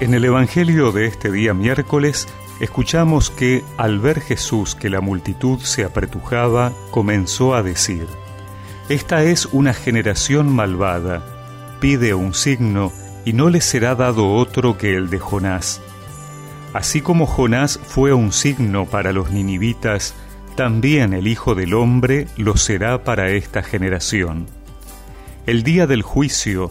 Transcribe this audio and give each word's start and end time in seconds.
En 0.00 0.14
el 0.14 0.24
Evangelio 0.24 0.92
de 0.92 1.04
este 1.04 1.30
día 1.30 1.52
miércoles 1.52 2.26
escuchamos 2.58 3.28
que 3.28 3.62
al 3.76 3.98
ver 3.98 4.22
Jesús 4.22 4.74
que 4.74 4.88
la 4.88 5.02
multitud 5.02 5.58
se 5.60 5.84
apretujaba, 5.84 6.72
comenzó 6.90 7.54
a 7.54 7.62
decir, 7.62 8.06
Esta 8.88 9.22
es 9.24 9.44
una 9.44 9.74
generación 9.74 10.50
malvada, 10.50 11.76
pide 11.80 12.14
un 12.14 12.32
signo 12.32 12.92
y 13.26 13.34
no 13.34 13.50
le 13.50 13.60
será 13.60 13.94
dado 13.94 14.32
otro 14.32 14.78
que 14.78 14.96
el 14.96 15.10
de 15.10 15.18
Jonás. 15.18 15.82
Así 16.72 17.02
como 17.02 17.26
Jonás 17.26 17.78
fue 17.84 18.14
un 18.14 18.32
signo 18.32 18.86
para 18.86 19.12
los 19.12 19.30
ninivitas, 19.30 20.14
también 20.56 21.12
el 21.12 21.28
Hijo 21.28 21.54
del 21.54 21.74
Hombre 21.74 22.26
lo 22.38 22.56
será 22.56 23.04
para 23.04 23.28
esta 23.32 23.62
generación. 23.62 24.46
El 25.44 25.62
día 25.62 25.86
del 25.86 26.00
juicio, 26.00 26.70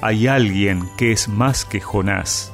hay 0.00 0.26
alguien 0.26 0.88
que 0.96 1.12
es 1.12 1.28
más 1.28 1.64
que 1.64 1.80
Jonás. 1.80 2.52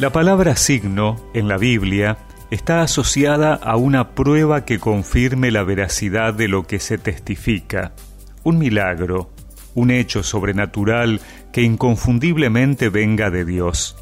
La 0.00 0.10
palabra 0.10 0.56
signo 0.56 1.20
en 1.34 1.46
la 1.46 1.58
Biblia 1.58 2.16
está 2.50 2.80
asociada 2.80 3.54
a 3.54 3.76
una 3.76 4.14
prueba 4.14 4.64
que 4.64 4.78
confirme 4.78 5.50
la 5.50 5.62
veracidad 5.62 6.32
de 6.32 6.48
lo 6.48 6.66
que 6.66 6.80
se 6.80 6.96
testifica, 6.96 7.92
un 8.42 8.58
milagro, 8.58 9.30
un 9.74 9.90
hecho 9.90 10.22
sobrenatural 10.22 11.20
que 11.52 11.60
inconfundiblemente 11.60 12.88
venga 12.88 13.30
de 13.30 13.44
Dios. 13.44 13.96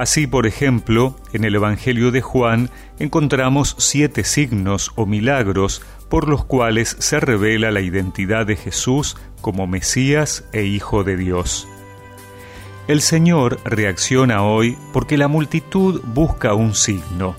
Así, 0.00 0.26
por 0.26 0.46
ejemplo, 0.46 1.14
en 1.34 1.44
el 1.44 1.56
Evangelio 1.56 2.10
de 2.10 2.22
Juan 2.22 2.70
encontramos 2.98 3.76
siete 3.76 4.24
signos 4.24 4.92
o 4.94 5.04
milagros 5.04 5.82
por 6.08 6.26
los 6.26 6.42
cuales 6.42 6.96
se 7.00 7.20
revela 7.20 7.70
la 7.70 7.82
identidad 7.82 8.46
de 8.46 8.56
Jesús 8.56 9.18
como 9.42 9.66
Mesías 9.66 10.46
e 10.54 10.62
Hijo 10.62 11.04
de 11.04 11.18
Dios. 11.18 11.68
El 12.88 13.02
Señor 13.02 13.60
reacciona 13.62 14.42
hoy 14.42 14.78
porque 14.94 15.18
la 15.18 15.28
multitud 15.28 16.00
busca 16.02 16.54
un 16.54 16.74
signo. 16.74 17.36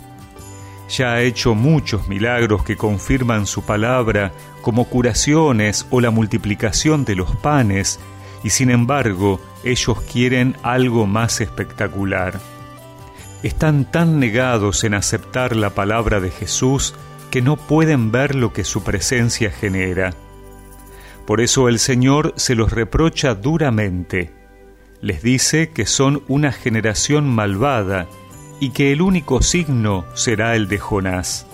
Ya 0.87 1.13
ha 1.13 1.21
hecho 1.21 1.55
muchos 1.55 2.07
milagros 2.07 2.63
que 2.63 2.77
confirman 2.77 3.47
su 3.47 3.63
palabra, 3.63 4.33
como 4.61 4.85
curaciones 4.85 5.87
o 5.89 5.99
la 5.99 6.11
multiplicación 6.11 7.05
de 7.05 7.15
los 7.15 7.35
panes, 7.37 7.99
y 8.43 8.51
sin 8.51 8.69
embargo 8.69 9.41
ellos 9.63 9.99
quieren 10.01 10.55
algo 10.61 11.07
más 11.07 11.41
espectacular. 11.41 12.50
Están 13.43 13.89
tan 13.89 14.19
negados 14.19 14.83
en 14.83 14.93
aceptar 14.93 15.55
la 15.55 15.71
palabra 15.71 16.19
de 16.19 16.29
Jesús 16.29 16.93
que 17.31 17.41
no 17.41 17.57
pueden 17.57 18.11
ver 18.11 18.35
lo 18.35 18.53
que 18.53 18.63
su 18.63 18.83
presencia 18.83 19.51
genera. 19.51 20.13
Por 21.25 21.41
eso 21.41 21.67
el 21.67 21.79
Señor 21.79 22.33
se 22.35 22.55
los 22.55 22.71
reprocha 22.71 23.33
duramente. 23.33 24.31
Les 25.01 25.23
dice 25.23 25.69
que 25.69 25.85
son 25.87 26.23
una 26.27 26.51
generación 26.51 27.27
malvada 27.27 28.07
y 28.59 28.71
que 28.71 28.91
el 28.91 29.01
único 29.01 29.41
signo 29.41 30.05
será 30.13 30.55
el 30.55 30.67
de 30.67 30.77
Jonás. 30.77 31.47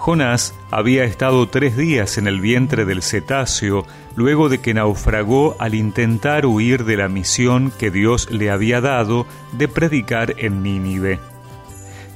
Jonás 0.00 0.54
había 0.70 1.04
estado 1.04 1.46
tres 1.50 1.76
días 1.76 2.16
en 2.16 2.26
el 2.26 2.40
vientre 2.40 2.86
del 2.86 3.02
cetáceo 3.02 3.84
luego 4.16 4.48
de 4.48 4.56
que 4.56 4.72
naufragó 4.72 5.56
al 5.58 5.74
intentar 5.74 6.46
huir 6.46 6.86
de 6.86 6.96
la 6.96 7.10
misión 7.10 7.70
que 7.78 7.90
Dios 7.90 8.30
le 8.30 8.50
había 8.50 8.80
dado 8.80 9.26
de 9.52 9.68
predicar 9.68 10.36
en 10.38 10.62
Nínive. 10.62 11.18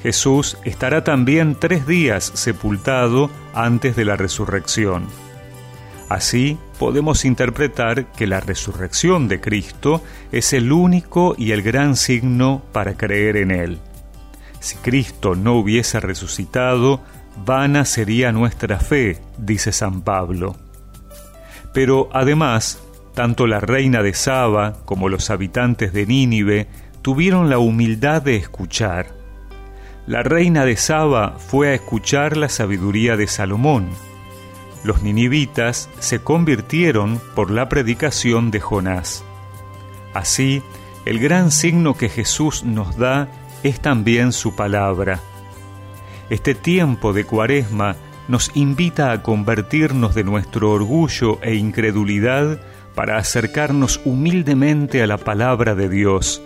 Jesús 0.03 0.57
estará 0.65 1.05
también 1.05 1.57
tres 1.61 1.87
días 1.87 2.33
sepultado 2.35 3.31
antes 3.53 3.97
de 3.97 4.07
la 4.07 4.17
resurrección. 4.17 5.05
Así 6.09 6.57
podemos 6.79 7.27
interpretar 7.27 8.11
que 8.13 8.27
la 8.27 8.41
resurrección 8.41 9.29
de 9.29 9.43
Cristo 9.43 10.03
es 10.33 10.55
el 10.55 10.73
único 10.73 11.35
y 11.37 11.53
el 11.53 11.61
gran 11.61 11.97
signo 11.97 12.63
para 12.73 12.97
creer 12.97 13.37
en 13.37 13.51
Él. 13.51 13.79
Si 14.61 14.77
Cristo 14.77 15.35
no 15.35 15.57
hubiese 15.57 16.01
resucitado, 16.01 17.03
vana 17.37 17.85
sería 17.85 18.33
nuestra 18.33 18.79
fe, 18.79 19.21
dice 19.39 19.73
San 19.73 20.03
Pablo. 20.03 20.57
Pero 21.73 22.09
además, 22.13 22.81
tanto 23.15 23.47
la 23.47 23.61
reina 23.61 24.03
de 24.03 24.15
Saba 24.15 24.77
como 24.85 25.09
los 25.09 25.31
habitantes 25.31 25.93
de 25.93 26.07
Nínive 26.07 26.69
tuvieron 27.03 27.51
la 27.51 27.59
humildad 27.59 28.23
de 28.23 28.37
escuchar. 28.37 29.09
La 30.07 30.23
reina 30.23 30.65
de 30.65 30.77
Saba 30.77 31.37
fue 31.39 31.69
a 31.69 31.75
escuchar 31.75 32.37
la 32.37 32.49
sabiduría 32.49 33.17
de 33.17 33.27
Salomón. 33.27 33.89
Los 34.85 35.03
ninivitas 35.03 35.89
se 35.99 36.21
convirtieron 36.21 37.21
por 37.35 37.51
la 37.51 37.69
predicación 37.69 38.51
de 38.51 38.61
Jonás. 38.61 39.25
Así, 40.13 40.63
el 41.07 41.19
gran 41.19 41.51
signo 41.51 41.95
que 41.95 42.09
Jesús 42.09 42.65
nos 42.65 42.97
da 42.99 43.29
es 43.63 43.81
también 43.81 44.33
su 44.33 44.55
palabra 44.55 45.21
este 46.31 46.55
tiempo 46.55 47.13
de 47.13 47.25
cuaresma 47.25 47.97
nos 48.29 48.51
invita 48.55 49.13
a 49.13 49.23
convertirnos 49.23 50.15
de 50.15 50.25
nuestro 50.25 50.71
orgullo 50.71 51.39
e 51.43 51.55
incredulidad 51.55 52.59
para 52.95 53.19
acercarnos 53.19 54.01
humildemente 54.05 55.03
a 55.03 55.07
la 55.07 55.19
palabra 55.19 55.75
de 55.75 55.89
Dios, 55.89 56.43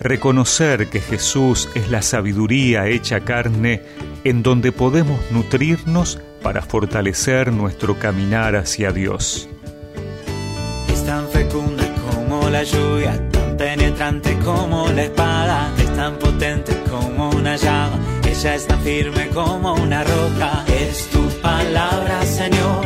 reconocer 0.00 0.88
que 0.88 1.00
Jesús 1.00 1.68
es 1.74 1.90
la 1.90 2.02
sabiduría 2.02 2.88
hecha 2.88 3.20
carne 3.20 3.82
en 4.24 4.42
donde 4.42 4.72
podemos 4.72 5.20
nutrirnos 5.30 6.18
para 6.42 6.62
fortalecer 6.62 7.52
nuestro 7.52 7.98
caminar 7.98 8.56
hacia 8.56 8.90
Dios. 8.90 9.48
Es 10.88 11.04
tan 11.04 11.28
fecunda 11.28 11.84
como 12.10 12.48
la 12.48 12.62
lluvia, 12.64 13.30
tan 13.30 13.56
penetrante 13.56 14.36
como 14.44 14.88
la 14.88 15.04
espada, 15.04 15.72
es 15.78 15.94
tan 15.94 16.18
potente 16.18 16.72
como 16.90 17.30
una 17.30 17.56
llama 17.56 18.15
ella 18.38 18.54
está 18.54 18.76
firme 18.78 19.28
como 19.28 19.74
una 19.74 20.04
roca. 20.04 20.64
Es 20.68 21.08
tu 21.08 21.22
palabra, 21.40 22.22
Señor, 22.22 22.84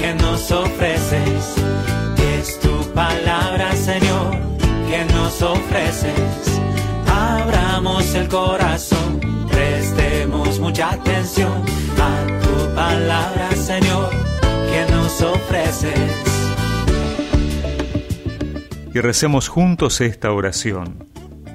que 0.00 0.14
nos 0.14 0.50
ofreces. 0.50 1.54
Es 2.38 2.58
tu 2.60 2.92
palabra, 2.94 3.72
Señor, 3.74 4.30
que 4.88 5.04
nos 5.12 5.42
ofreces. 5.42 6.60
Abramos 7.06 8.14
el 8.14 8.28
corazón, 8.28 9.20
prestemos 9.50 10.58
mucha 10.60 10.92
atención 10.92 11.62
a 12.00 12.42
tu 12.42 12.74
palabra, 12.74 13.50
Señor, 13.54 14.10
que 14.70 14.92
nos 14.92 15.20
ofreces. 15.20 16.10
Y 18.94 19.00
recemos 19.00 19.48
juntos 19.48 20.00
esta 20.00 20.32
oración. 20.32 21.06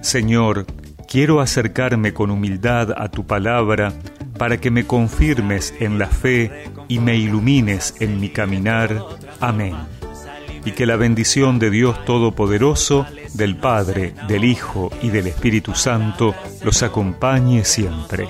Señor, 0.02 0.66
Quiero 1.12 1.42
acercarme 1.42 2.14
con 2.14 2.32
humildad 2.32 2.94
a 2.96 3.12
tu 3.12 3.26
palabra 3.28 3.92
para 4.38 4.62
que 4.62 4.72
me 4.72 4.88
confirmes 4.88 5.74
en 5.82 6.00
la 6.00 6.08
fe 6.08 6.70
y 6.88 7.00
me 7.00 7.18
ilumines 7.18 7.96
en 8.00 8.22
mi 8.22 8.30
caminar. 8.30 9.04
Amén. 9.42 9.76
Y 10.64 10.72
que 10.72 10.86
la 10.86 10.96
bendición 10.96 11.60
de 11.60 11.70
Dios 11.70 12.06
Todopoderoso, 12.06 13.06
del 13.34 13.58
Padre, 13.58 14.14
del 14.30 14.46
Hijo 14.46 14.90
y 15.02 15.10
del 15.10 15.28
Espíritu 15.28 15.76
Santo 15.76 16.34
los 16.64 16.82
acompañe 16.82 17.66
siempre. 17.66 18.30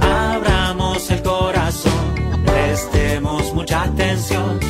Abramos 0.00 1.08
el 1.08 1.22
corazón, 1.22 2.42
prestemos 2.44 3.54
mucha 3.54 3.84
atención 3.84 4.61